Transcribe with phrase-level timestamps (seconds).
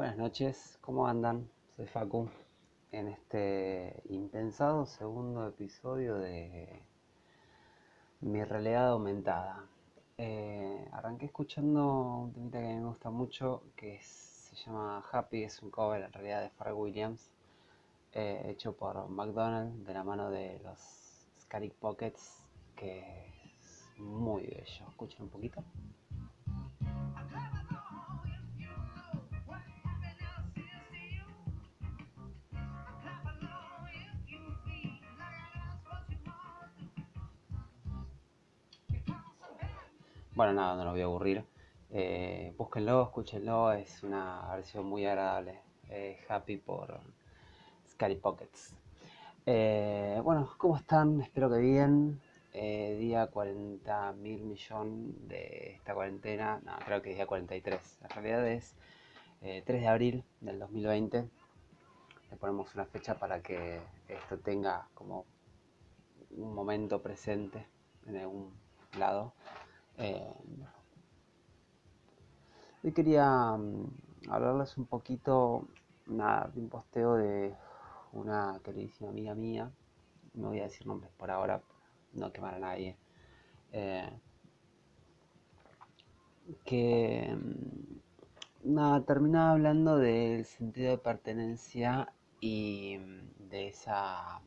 [0.00, 1.46] Buenas noches, ¿cómo andan?
[1.76, 2.30] Soy Facu
[2.90, 6.82] en este impensado segundo episodio de
[8.22, 9.66] mi realidad aumentada.
[10.16, 15.70] Eh, arranqué escuchando un temita que me gusta mucho que se llama Happy, es un
[15.70, 17.30] cover en realidad de Pharrell Williams
[18.14, 20.78] eh, hecho por McDonald's de la mano de los
[21.42, 22.42] Scary Pockets
[22.74, 23.26] que
[23.60, 24.88] es muy bello.
[24.88, 25.62] Escuchen un poquito.
[40.32, 41.44] Bueno, nada, no lo voy a aburrir.
[41.90, 45.60] Eh, búsquenlo, escúchenlo, es una versión muy agradable.
[45.88, 47.00] Eh, happy por
[47.90, 48.76] Scary Pockets.
[49.44, 51.20] Eh, bueno, ¿cómo están?
[51.20, 52.20] Espero que bien.
[52.52, 56.60] Eh, día 40 mil millón de esta cuarentena.
[56.64, 57.98] No, creo que es día 43.
[58.02, 58.76] En realidad es
[59.40, 61.28] 3 de abril del 2020.
[62.30, 65.26] Le ponemos una fecha para que esto tenga como
[66.30, 67.66] un momento presente
[68.06, 68.54] en algún
[68.96, 69.32] lado.
[70.02, 70.32] Eh,
[72.82, 73.86] hoy quería um,
[74.30, 75.68] hablarles un poquito
[76.06, 77.54] nada, de un posteo de
[78.12, 79.70] una queridísima amiga mía.
[80.32, 81.60] No voy a decir nombres por ahora,
[82.14, 82.96] no quemar a nadie.
[83.72, 84.10] Eh,
[86.64, 94.40] que um, nada, terminaba hablando del sentido de pertenencia y um, de esa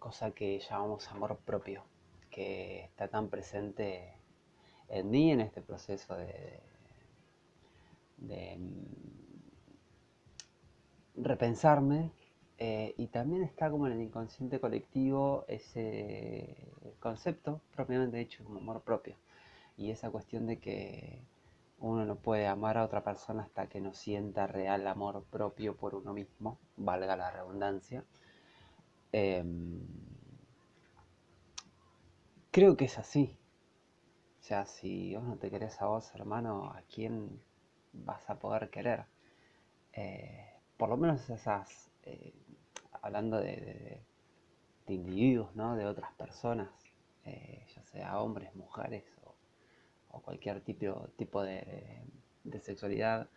[0.00, 1.93] cosa que llamamos amor propio
[2.34, 4.12] que está tan presente
[4.88, 6.60] en mí en este proceso de,
[8.18, 8.82] mm,
[11.22, 12.10] repensarme
[12.58, 16.56] eh, y también está como en el inconsciente colectivo ese
[16.98, 19.14] concepto propiamente dicho como amor propio
[19.76, 21.20] y esa cuestión de que
[21.78, 25.94] uno no puede amar a otra persona hasta que no sienta real amor propio por
[25.94, 28.04] uno mismo, valga la redundancia.
[29.12, 29.80] Em,
[32.54, 33.36] Creo que es así.
[34.40, 37.42] O sea, si vos no te querés a vos, hermano, ¿a quién
[37.92, 39.06] vas a poder querer?
[39.92, 42.32] Eh, por lo menos esas, eh,
[43.02, 44.00] hablando de,
[44.86, 45.74] individuos, ¿no?
[45.74, 46.70] De otras personas,
[47.24, 49.04] eh, ya sea hombres, mujeres
[50.12, 52.04] o, cualquier tipo, tipo de,
[52.60, 53.28] sexualidad.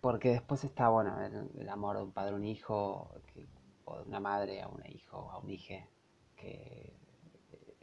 [0.00, 3.46] Porque después está, bueno, el, el, amor de un padre un hijo, que
[3.84, 5.74] o de una madre a un hijo, a un hijo,
[6.36, 6.92] que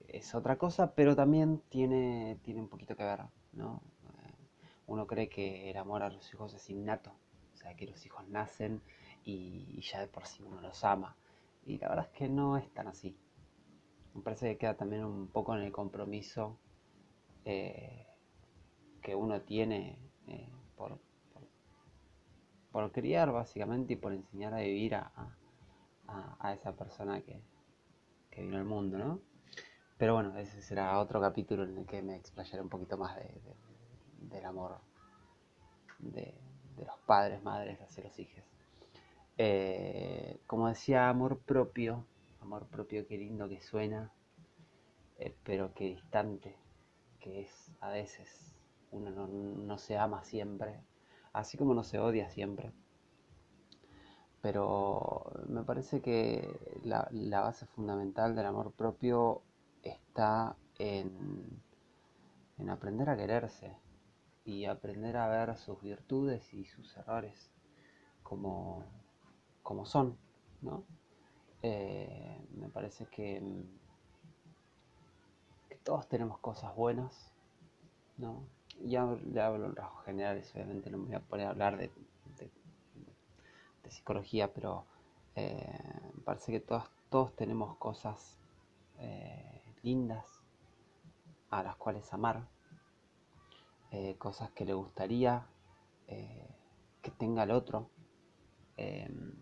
[0.07, 3.21] es otra cosa, pero también tiene, tiene un poquito que ver,
[3.53, 3.81] ¿no?
[4.87, 7.11] Uno cree que el amor a los hijos es innato,
[7.53, 8.81] o sea, que los hijos nacen
[9.23, 11.15] y, ya de por sí uno los ama.
[11.65, 13.15] Y la verdad es que no es tan así.
[14.13, 16.57] Me parece que queda también un poco en el compromiso
[17.45, 18.05] eh,
[19.01, 19.97] que uno tiene
[20.27, 20.99] eh, por,
[22.71, 25.37] por, criar básicamente y por enseñar a vivir a,
[26.39, 27.41] a esa persona que,
[28.29, 29.21] que, vino al mundo, ¿no?
[29.97, 33.23] Pero bueno, ese será otro capítulo en el que me explayaré un poquito más de,
[33.23, 33.55] de,
[34.35, 34.79] del amor
[35.99, 36.33] de,
[36.75, 38.43] de, los padres, madres hacia los hijos.
[39.37, 42.05] Eh, como decía, amor propio,
[42.41, 44.11] amor propio, qué lindo que suena,
[45.19, 46.55] eh, pero qué distante
[47.19, 48.55] que es a veces.
[48.91, 50.81] Uno no, no se ama siempre,
[51.31, 52.73] así como no se odia siempre
[54.41, 59.41] pero me parece que la, la, base fundamental del amor propio
[59.83, 61.61] está en,
[62.57, 63.75] en, aprender a quererse
[64.45, 67.51] y aprender a ver sus virtudes y sus errores
[68.23, 68.83] como,
[69.61, 70.17] como son,
[70.61, 70.83] ¿no?
[71.63, 73.41] Eh, me parece que,
[75.83, 77.31] todos tenemos cosas buenas,
[78.17, 78.43] ¿no?
[78.83, 81.91] Ya le hablo en rasgos generales, obviamente no me voy a poner a hablar de
[83.83, 84.85] de psicología, pero
[85.35, 88.37] eh, parece que todos, todos tenemos cosas
[88.99, 90.25] eh, lindas
[91.49, 92.47] a las cuales amar,
[93.91, 95.47] eh, cosas que le gustaría
[97.01, 97.89] que tenga el otro.
[98.75, 99.33] Em,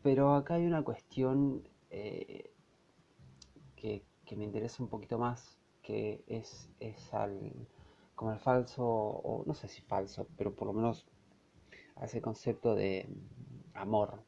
[0.00, 2.52] pero acá hay una cuestión que,
[3.76, 7.66] que, me interesa un poquito más, que es, es al,
[8.22, 11.04] como el falso, o no sé si falso, pero por lo menos
[11.96, 13.08] a ese concepto de
[13.74, 14.22] amor,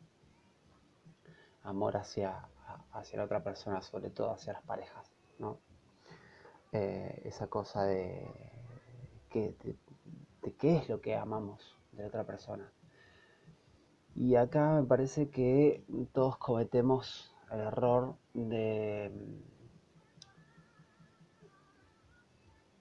[1.62, 2.48] amor hacia,
[2.90, 5.60] hacia la otra persona, sobre todo hacia las parejas, ¿no?
[6.72, 8.28] Eh, esa cosa de,
[9.30, 9.76] que, de,
[10.42, 12.72] de qué es lo que amamos de la otra persona.
[14.16, 19.12] Y acá me parece que todos cometemos el error de,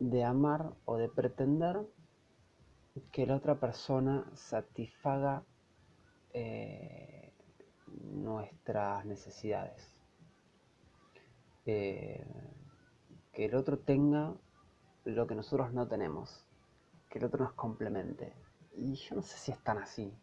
[0.09, 1.79] de amar o de pretender
[3.11, 5.43] que la otra persona satisfaga
[6.33, 7.33] eh,
[7.87, 9.95] nuestras necesidades.
[11.65, 12.25] Eh,
[13.31, 14.33] que el otro tenga
[15.05, 16.45] lo que nosotros no tenemos,
[17.09, 18.33] que el otro nos complemente.
[18.75, 20.13] Y yo no sé si es tan así.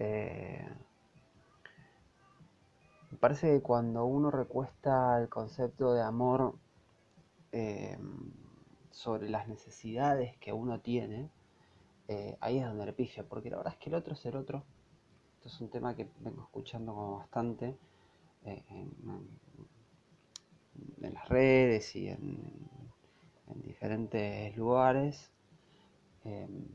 [0.00, 0.68] Eh,
[3.10, 6.54] me parece que cuando uno recuesta el concepto de amor
[8.98, 11.30] sobre las necesidades que uno tiene,
[12.40, 14.64] ahí es donde le porque la verdad es que el otro es el otro
[15.38, 17.76] esto es un tema que vengo escuchando como bastante
[18.44, 19.28] eh, en,
[21.12, 22.68] las redes y en,
[23.62, 25.30] diferentes lugares.
[26.24, 26.66] Em,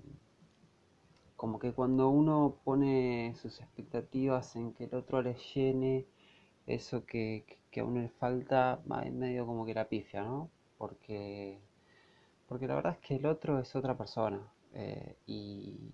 [1.35, 6.05] como que cuando uno pone sus expectativas en que el otro le llene
[6.65, 10.49] eso que, a uno le falta, va en medio como que la pifia, ¿no?
[10.77, 11.59] Porque,
[12.53, 14.39] porque la verdad es que el otro es otra persona.
[14.75, 15.89] Eh, y,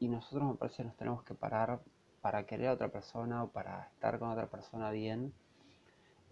[0.00, 1.80] nosotros me parece nos tenemos que parar
[2.20, 5.32] para querer a otra persona o para estar con otra persona bien,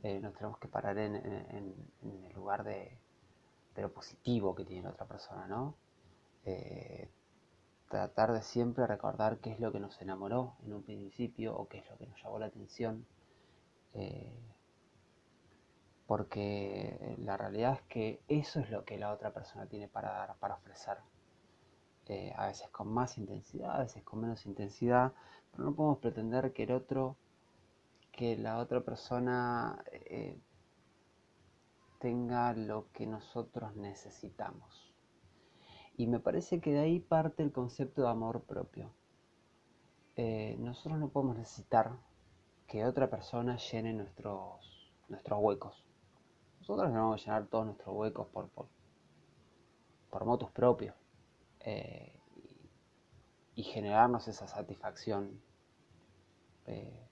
[0.02, 2.98] eh, nos tenemos que parar en, el lugar de,
[3.76, 5.76] lo positivo que tiene la otra persona, ¿no?
[6.44, 7.08] Eh,
[7.88, 11.78] tratar de siempre recordar qué es lo que nos enamoró en un principio o qué
[11.78, 13.06] es lo que nos llamó la atención.
[16.08, 20.36] Porque la realidad es que eso es lo que la otra persona tiene para dar,
[20.38, 20.96] para ofrecer.
[22.06, 25.12] Eh, a veces con más intensidad, a veces con menos intensidad,
[25.50, 27.18] pero no podemos pretender que el otro,
[28.10, 30.40] que la otra persona eh,
[31.98, 34.94] tenga lo que nosotros necesitamos.
[35.98, 38.94] Y me parece que de ahí parte el concepto de amor propio.
[40.16, 41.98] Eh, nosotros no podemos necesitar
[42.66, 45.87] que otra persona llene nuestros, nuestros huecos.
[46.68, 48.66] Nosotros tenemos que llenar todos nuestros huecos por, por,
[50.10, 50.94] por motos propios.
[51.60, 52.18] Eh,
[53.58, 55.40] y generarnos esa satisfacción.
[56.66, 57.08] Eh,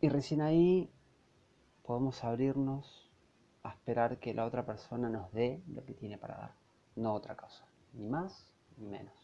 [0.00, 0.90] y recién ahí
[1.84, 3.08] podemos abrirnos
[3.62, 6.54] a esperar que la otra persona nos dé lo que tiene para dar,
[6.96, 9.14] no otra cosa, ni más ni menos.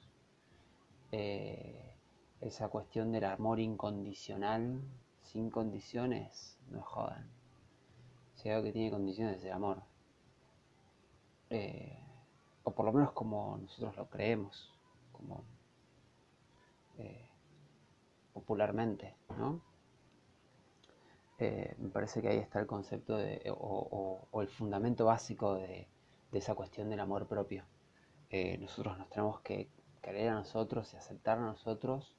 [1.10, 1.96] Eh,
[2.40, 4.81] esa cuestión del amor incondicional,
[5.25, 7.28] sin condiciones, no jodan.
[8.44, 9.82] Que tiene condiciones es el amor
[12.64, 14.73] o por lo menos como nosotros lo creemos,
[15.12, 15.44] como
[16.99, 17.29] eh,
[18.32, 19.61] popularmente, ¿no?
[21.38, 25.88] Eh, me parece que ahí está el concepto de, o, el fundamento básico de,
[26.32, 27.64] esa cuestión del amor propio.
[28.31, 29.69] Eh, nosotros nos tenemos que
[30.02, 32.17] querer a nosotros y aceptar a nosotros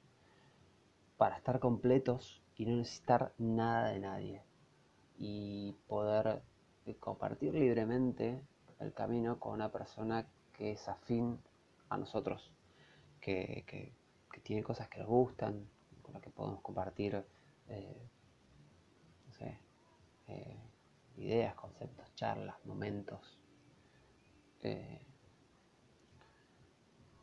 [1.18, 4.45] para estar completos y no necesitar nada de nadie
[5.18, 6.42] y poder
[7.00, 8.40] compartir libremente
[8.78, 11.38] el camino con una persona que es afín
[11.88, 12.52] a nosotros,
[13.20, 13.94] que,
[14.42, 15.68] tiene cosas que nos gustan,
[16.02, 17.24] con las que podemos compartir
[17.68, 18.08] eh,
[20.28, 20.60] eh,
[21.16, 23.38] ideas, conceptos, charlas, momentos.
[24.62, 25.04] Eh,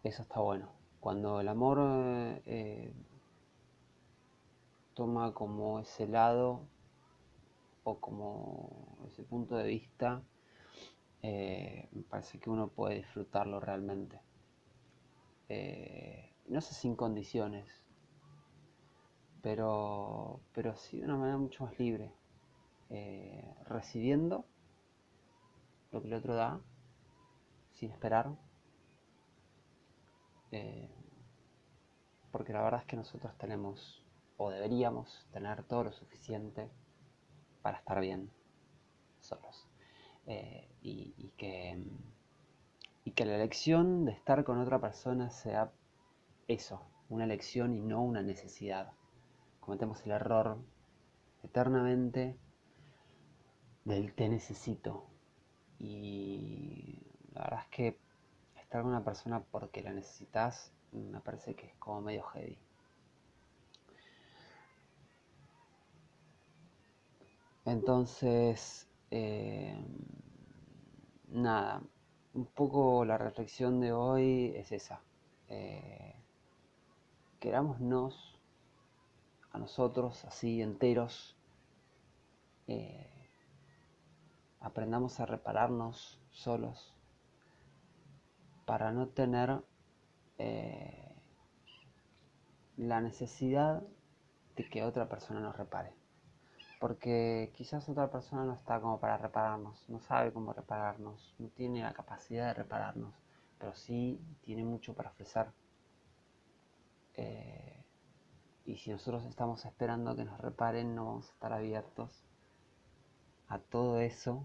[0.04, 0.70] eso está bueno.
[1.00, 2.42] Cuando el amor
[4.94, 6.68] toma como ese lado
[7.84, 10.24] o como ese punto de vista,
[11.22, 14.20] eh, me parece que uno puede disfrutarlo realmente.
[15.50, 17.66] Eh, no sé sin condiciones,
[19.42, 22.12] pero, pero sí de una manera mucho más libre,
[22.90, 24.46] eh, recibiendo
[25.92, 26.62] lo que el otro da,
[27.74, 28.32] sin esperar,
[32.32, 34.04] porque la verdad es que nosotros tenemos,
[34.38, 36.70] o deberíamos tener todo lo suficiente
[37.64, 38.30] para estar bien
[39.20, 39.68] solos.
[40.28, 41.82] Eh, y, que,
[43.06, 45.72] y que la elección de estar con otra persona sea
[46.48, 48.92] eso, una elección y no una necesidad.
[49.62, 50.60] Cometemos el error
[51.42, 52.38] eternamente
[53.86, 55.08] del te necesito.
[55.80, 57.02] Y
[57.34, 58.00] la verdad es que
[58.62, 62.58] estar con una persona porque la necesitas me parece que es como medio heavy.
[67.66, 69.78] Entonces, eh,
[71.30, 71.82] nada,
[72.34, 75.02] un poco la reflexión de hoy es esa.
[75.48, 76.16] Eh,
[77.40, 78.38] querámonos
[79.52, 81.38] a nosotros así enteros.
[82.68, 83.30] Eh,
[84.60, 86.94] aprendamos a repararnos solos
[88.66, 89.64] para no tener
[92.76, 93.84] la necesidad
[94.58, 96.03] de que otra persona nos repare.
[96.84, 101.82] Porque quizás otra persona no está como para repararnos, no sabe cómo repararnos, no tiene
[101.82, 103.16] la capacidad de repararnos,
[103.58, 105.48] pero sí tiene mucho para ofrecer.
[107.14, 107.86] Eh,
[108.66, 112.26] y si nosotros estamos esperando que nos reparen, no vamos a estar abiertos
[113.48, 114.44] a todo eso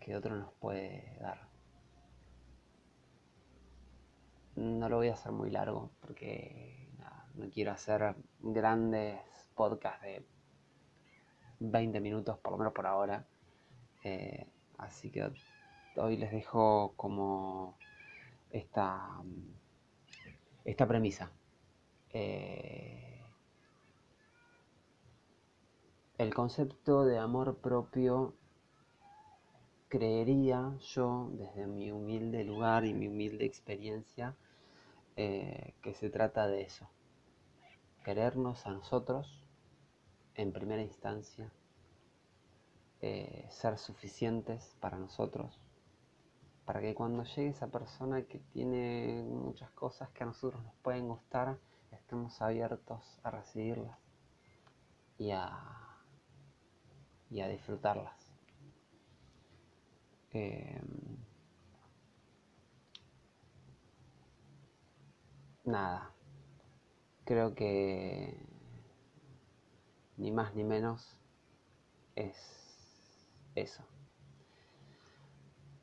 [0.00, 1.46] que otro nos puede dar.
[4.56, 6.88] No lo voy a hacer muy largo porque
[7.34, 9.20] no quiero hacer grandes
[9.54, 10.37] podcasts de
[11.60, 13.26] 20 minutos, por lo menos por ahora.
[14.04, 14.46] Eh,
[14.78, 15.30] así que
[15.96, 17.76] hoy les dejo como
[18.50, 19.22] esta,
[20.64, 21.30] esta premisa.
[22.10, 23.20] Eh,
[26.16, 28.34] el concepto de amor propio
[29.88, 34.36] creería yo, desde mi humilde lugar y mi humilde experiencia,
[35.16, 36.88] eh, que se trata de eso.
[38.04, 39.37] Querernos a nosotros
[40.38, 41.50] en primera instancia,
[43.00, 45.60] eh, ser suficientes para nosotros,
[46.64, 51.08] para que cuando llegue esa persona que tiene muchas cosas que a nosotros nos pueden
[51.08, 51.58] gustar,
[51.90, 53.98] estemos abiertos a recibirlas
[55.18, 55.58] y a,
[57.30, 58.14] y a disfrutarlas.
[60.30, 61.16] Em,
[65.64, 66.12] nada,
[67.24, 68.57] creo que
[70.18, 71.18] ni más ni menos
[72.14, 72.36] es
[73.54, 73.82] eso.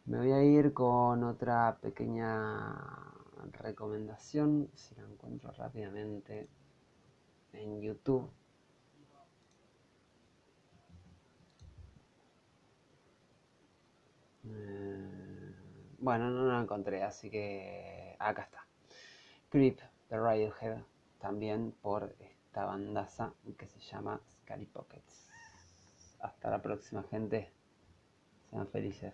[0.05, 2.75] Me voy a ir con otra pequeña
[3.53, 6.47] recomendación, si la encuentro rápidamente
[7.53, 8.29] en YouTube.
[14.47, 15.55] Eh,
[15.97, 18.67] bueno, no la encontré, así que acá está.
[19.49, 20.83] Creep de Radiohead,
[21.19, 22.15] también por
[22.55, 25.27] esta bandaza que se llama Scary Pockets.
[26.21, 27.51] Hasta la próxima, gente.
[28.49, 29.13] Sean felices.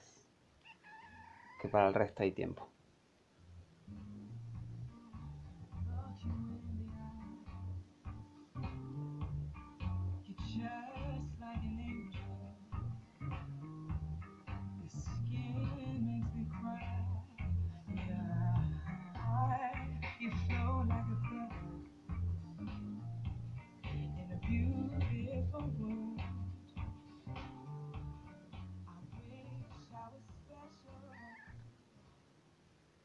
[1.60, 2.70] Que para el resto hay tiempo.